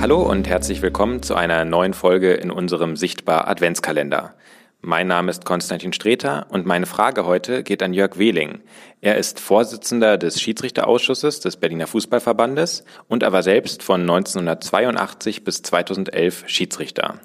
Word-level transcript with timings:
Hallo 0.00 0.22
und 0.22 0.48
herzlich 0.48 0.80
willkommen 0.80 1.22
zu 1.22 1.34
einer 1.34 1.66
neuen 1.66 1.92
Folge 1.92 2.32
in 2.32 2.50
unserem 2.50 2.96
Sichtbar 2.96 3.46
Adventskalender. 3.48 4.34
Mein 4.80 5.06
Name 5.06 5.30
ist 5.30 5.44
Konstantin 5.44 5.92
Streter 5.92 6.46
und 6.48 6.64
meine 6.64 6.86
Frage 6.86 7.26
heute 7.26 7.62
geht 7.62 7.82
an 7.82 7.92
Jörg 7.92 8.16
Wehling. 8.16 8.62
Er 9.02 9.18
ist 9.18 9.40
Vorsitzender 9.40 10.16
des 10.16 10.40
Schiedsrichterausschusses 10.40 11.40
des 11.40 11.58
Berliner 11.58 11.86
Fußballverbandes 11.86 12.84
und 13.08 13.22
er 13.22 13.32
war 13.32 13.42
selbst 13.42 13.82
von 13.82 14.00
1982 14.00 15.44
bis 15.44 15.60
2011 15.60 16.44
Schiedsrichter. 16.46 17.20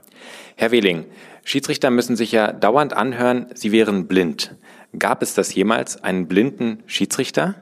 Herr 0.57 0.71
Wehling, 0.71 1.05
Schiedsrichter 1.45 1.91
müssen 1.91 2.17
sich 2.17 2.33
ja 2.33 2.51
dauernd 2.51 2.91
anhören, 2.91 3.45
sie 3.53 3.71
wären 3.71 4.07
blind. 4.07 4.53
Gab 4.99 5.21
es 5.21 5.33
das 5.33 5.55
jemals, 5.55 6.03
einen 6.03 6.27
blinden 6.27 6.83
Schiedsrichter? 6.87 7.55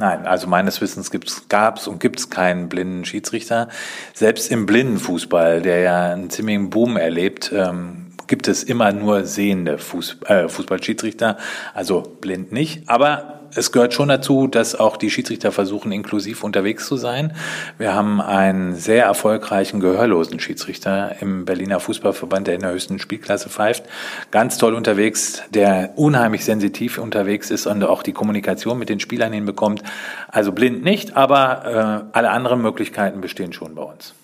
Nein, 0.00 0.26
also 0.26 0.46
meines 0.46 0.80
Wissens 0.80 1.10
gab 1.50 1.76
es 1.76 1.86
und 1.86 2.00
gibt 2.00 2.20
es 2.20 2.30
keinen 2.30 2.70
blinden 2.70 3.04
Schiedsrichter. 3.04 3.68
Selbst 4.14 4.50
im 4.50 4.64
Blindenfußball, 4.64 5.60
der 5.60 5.80
ja 5.80 6.12
einen 6.14 6.30
ziemlichen 6.30 6.70
Boom 6.70 6.96
erlebt, 6.96 7.52
ähm, 7.54 8.06
gibt 8.26 8.48
es 8.48 8.62
immer 8.62 8.92
nur 8.92 9.26
sehende 9.26 9.76
Fuß, 9.76 10.22
äh, 10.24 10.48
Fußballschiedsrichter, 10.48 11.36
also 11.74 12.00
blind 12.00 12.50
nicht. 12.50 12.88
Aber 12.88 13.39
es 13.54 13.72
gehört 13.72 13.94
schon 13.94 14.08
dazu, 14.08 14.46
dass 14.46 14.74
auch 14.74 14.96
die 14.96 15.10
Schiedsrichter 15.10 15.52
versuchen, 15.52 15.92
inklusiv 15.92 16.44
unterwegs 16.44 16.86
zu 16.86 16.96
sein. 16.96 17.34
Wir 17.78 17.94
haben 17.94 18.20
einen 18.20 18.74
sehr 18.74 19.04
erfolgreichen 19.04 19.80
gehörlosen 19.80 20.40
Schiedsrichter 20.40 21.16
im 21.20 21.44
Berliner 21.44 21.80
Fußballverband, 21.80 22.46
der 22.46 22.54
in 22.54 22.60
der 22.60 22.72
höchsten 22.72 22.98
Spielklasse 22.98 23.48
pfeift. 23.48 23.84
Ganz 24.30 24.58
toll 24.58 24.74
unterwegs, 24.74 25.42
der 25.50 25.92
unheimlich 25.96 26.44
sensitiv 26.44 26.98
unterwegs 26.98 27.50
ist 27.50 27.66
und 27.66 27.82
auch 27.84 28.02
die 28.02 28.12
Kommunikation 28.12 28.78
mit 28.78 28.88
den 28.88 29.00
Spielern 29.00 29.32
hinbekommt. 29.32 29.82
Also 30.28 30.52
blind 30.52 30.84
nicht, 30.84 31.16
aber 31.16 32.06
äh, 32.12 32.16
alle 32.16 32.30
anderen 32.30 32.62
Möglichkeiten 32.62 33.20
bestehen 33.20 33.52
schon 33.52 33.74
bei 33.74 33.82
uns. 33.82 34.14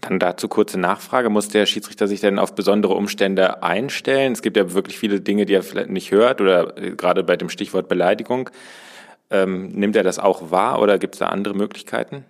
Dann 0.00 0.18
dazu 0.18 0.48
kurze 0.48 0.78
Nachfrage. 0.78 1.30
Muss 1.30 1.48
der 1.48 1.66
Schiedsrichter 1.66 2.08
sich 2.08 2.20
denn 2.20 2.38
auf 2.38 2.54
besondere 2.54 2.94
Umstände 2.94 3.62
einstellen? 3.62 4.32
Es 4.32 4.42
gibt 4.42 4.56
ja 4.56 4.72
wirklich 4.72 4.98
viele 4.98 5.20
Dinge, 5.20 5.46
die 5.46 5.54
er 5.54 5.62
vielleicht 5.62 5.90
nicht 5.90 6.10
hört 6.10 6.40
oder 6.40 6.76
äh, 6.76 6.90
gerade 6.92 7.22
bei 7.22 7.36
dem 7.36 7.48
Stichwort 7.48 7.88
Beleidigung. 7.88 8.50
Ähm, 9.30 9.68
nimmt 9.68 9.96
er 9.96 10.02
das 10.02 10.18
auch 10.18 10.50
wahr 10.50 10.80
oder 10.80 10.98
gibt 10.98 11.14
es 11.14 11.18
da 11.20 11.26
andere 11.26 11.54
Möglichkeiten? 11.54 12.24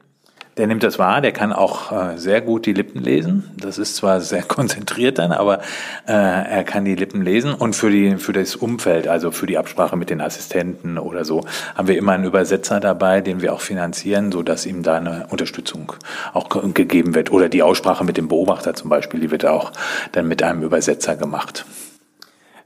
Der 0.56 0.68
nimmt 0.68 0.84
das 0.84 1.00
wahr, 1.00 1.20
der 1.20 1.32
kann 1.32 1.52
auch 1.52 1.90
äh, 1.90 2.16
sehr 2.16 2.40
gut 2.40 2.64
die 2.66 2.72
Lippen 2.72 3.02
lesen. 3.02 3.50
Das 3.56 3.76
ist 3.76 3.96
zwar 3.96 4.20
sehr 4.20 4.42
konzentriert 4.54 5.18
dann, 5.18 5.32
aber 5.32 5.58
äh, 6.06 6.12
er 6.12 6.62
kann 6.62 6.84
die 6.84 6.94
Lippen 6.94 7.22
lesen. 7.22 7.54
Und 7.54 7.74
für, 7.74 7.90
die, 7.90 8.16
für 8.18 8.32
das 8.32 8.54
Umfeld, 8.54 9.08
also 9.08 9.32
für 9.32 9.46
die 9.46 9.58
Absprache 9.58 9.96
mit 9.96 10.10
den 10.10 10.20
Assistenten 10.20 10.96
oder 10.96 11.24
so, 11.24 11.44
haben 11.74 11.88
wir 11.88 11.98
immer 11.98 12.12
einen 12.12 12.24
Übersetzer 12.24 12.78
dabei, 12.78 13.20
den 13.20 13.42
wir 13.42 13.52
auch 13.52 13.60
finanzieren, 13.60 14.30
so 14.30 14.42
dass 14.42 14.64
ihm 14.64 14.84
da 14.84 14.96
eine 14.96 15.26
Unterstützung 15.30 15.92
auch 16.32 16.48
gegeben 16.72 17.16
wird. 17.16 17.32
Oder 17.32 17.48
die 17.48 17.64
Aussprache 17.64 18.04
mit 18.04 18.16
dem 18.16 18.28
Beobachter 18.28 18.74
zum 18.74 18.90
Beispiel, 18.90 19.20
die 19.20 19.32
wird 19.32 19.44
auch 19.46 19.72
dann 20.12 20.28
mit 20.28 20.42
einem 20.44 20.62
Übersetzer 20.62 21.16
gemacht. 21.16 21.66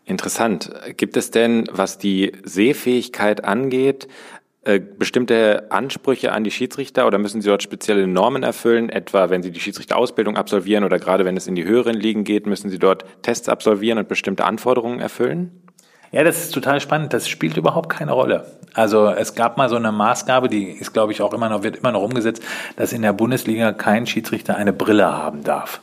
Interessant. 0.09 0.71
Gibt 0.97 1.19
es 1.19 1.31
denn, 1.31 1.69
was 1.71 1.99
die 1.99 2.33
Sehfähigkeit 2.43 3.45
angeht, 3.45 4.09
äh, 4.69 4.81
bestimmte 4.81 5.71
Ansprüche 5.71 6.33
an 6.33 6.45
die 6.45 6.51
Schiedsrichter 6.51 7.07
oder 7.07 7.17
müssen 7.17 7.41
sie 7.41 7.49
dort 7.49 7.63
spezielle 7.63 8.07
Normen 8.07 8.43
erfüllen? 8.43 8.91
Etwa, 8.91 9.31
wenn 9.31 9.43
sie 9.43 9.51
die 9.51 9.61
Schiedsrichterausbildung 9.61 10.37
absolvieren 10.37 10.85
oder 10.85 10.99
gerade 10.99 11.25
wenn 11.25 11.39
es 11.39 11.47
in 11.47 11.55
die 11.55 11.65
höheren 11.65 11.95
Ligen 11.95 12.23
geht, 12.23 12.47
müssen 12.47 12.69
sie 12.69 12.79
dort 12.79 13.07
Tests 13.23 13.49
absolvieren 13.49 13.99
und 13.99 14.09
bestimmte 14.09 14.45
Anforderungen 14.45 15.01
erfüllen? 15.01 15.63
Ja, 16.13 16.23
das 16.23 16.39
ist 16.39 16.53
total 16.53 16.83
spannend. 16.83 17.15
Das 17.15 17.29
spielt 17.31 17.57
überhaupt 17.57 17.89
keine 17.89 18.13
Rolle. 18.13 18.45
Also 18.75 19.09
es 19.09 19.35
gab 19.35 19.57
mal 19.57 19.71
so 19.71 19.77
eine 19.77 19.91
Maßgabe, 19.91 20.51
die 20.51 20.65
ist, 20.65 20.93
glaube 20.93 21.13
ich, 21.13 21.23
auch 21.23 21.33
immer 21.33 21.49
noch, 21.49 21.63
wird 21.63 21.77
immer 21.77 21.93
noch 21.93 22.03
umgesetzt, 22.03 22.43
dass 22.77 22.93
in 22.93 23.01
der 23.01 23.15
Bundesliga 23.15 23.73
kein 23.73 24.07
Schiedsrichter 24.07 24.57
eine 24.57 24.75
Brille 24.75 25.07
haben 25.07 25.45
darf. 25.45 25.81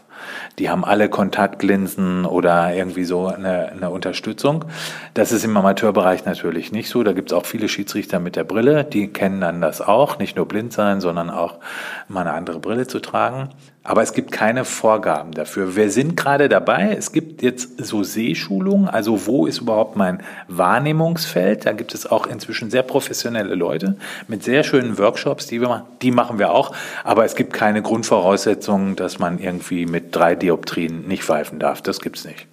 Die 0.59 0.69
haben 0.69 0.85
alle 0.85 1.09
Kontaktlinsen 1.09 2.25
oder 2.25 2.73
irgendwie 2.73 3.03
so 3.03 3.27
eine, 3.27 3.71
eine 3.71 3.89
Unterstützung. 3.89 4.65
Das 5.13 5.31
ist 5.31 5.43
im 5.43 5.55
Amateurbereich 5.55 6.25
natürlich 6.25 6.71
nicht 6.71 6.89
so. 6.89 7.03
Da 7.03 7.13
gibt 7.13 7.31
es 7.31 7.37
auch 7.37 7.45
viele 7.45 7.67
Schiedsrichter 7.67 8.19
mit 8.19 8.35
der 8.35 8.43
Brille, 8.43 8.83
die 8.83 9.07
kennen 9.07 9.41
dann 9.41 9.61
das 9.61 9.81
auch, 9.81 10.19
nicht 10.19 10.35
nur 10.35 10.47
blind 10.47 10.73
sein, 10.73 11.01
sondern 11.01 11.29
auch 11.29 11.59
mal 12.07 12.21
eine 12.21 12.33
andere 12.33 12.59
Brille 12.59 12.87
zu 12.87 12.99
tragen. 12.99 13.49
Aber 13.87 14.01
es 14.01 14.13
gibt 14.13 14.31
keine 14.31 14.65
Vorgaben 14.65 15.31
dafür. 15.31 15.75
Wir 15.75 15.91
sind 15.91 16.17
gerade 16.17 16.49
dabei. 16.49 16.95
Es 16.97 17.11
gibt 17.11 17.43
jetzt 17.43 17.85
so 17.85 18.01
Sehschulungen. 18.01 18.89
Also 18.89 19.27
wo 19.27 19.45
ist 19.45 19.59
überhaupt 19.59 19.95
mein 19.95 20.23
Wahrnehmungsfeld? 20.47 21.67
Da 21.67 21.71
gibt 21.71 21.93
es 21.93 22.07
auch 22.07 22.25
inzwischen 22.25 22.71
sehr 22.71 22.81
professionelle 22.81 23.53
Leute 23.53 23.95
mit 24.27 24.43
sehr 24.43 24.63
schönen 24.63 24.97
Workshops, 24.97 25.45
die 25.45 25.61
wir 25.61 25.67
machen. 25.67 25.83
Die 26.01 26.09
machen 26.09 26.39
wir 26.39 26.51
auch. 26.51 26.75
Aber 27.03 27.25
es 27.25 27.35
gibt 27.35 27.53
keine 27.53 27.83
Grundvoraussetzungen, 27.83 28.95
dass 28.95 29.19
man 29.19 29.37
irgendwie 29.37 29.85
mit 29.85 30.15
drei 30.15 30.33
Dioptrien 30.33 31.07
nicht 31.07 31.23
pfeifen 31.23 31.59
darf. 31.59 31.83
Das 31.83 31.99
gibt's 31.99 32.25
nicht. 32.25 32.47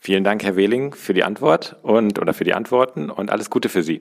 Vielen 0.00 0.24
Dank, 0.24 0.42
Herr 0.42 0.56
Wehling, 0.56 0.94
für 0.94 1.14
die 1.14 1.22
Antwort 1.22 1.76
und 1.82 2.18
oder 2.18 2.34
für 2.34 2.44
die 2.44 2.54
Antworten 2.54 3.08
und 3.10 3.30
alles 3.30 3.50
Gute 3.50 3.68
für 3.68 3.84
Sie. 3.84 4.00